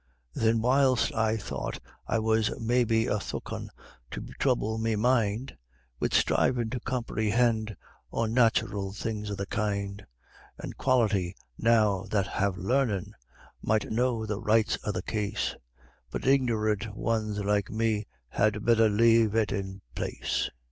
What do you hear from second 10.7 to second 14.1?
Quality, now, that have larnin', might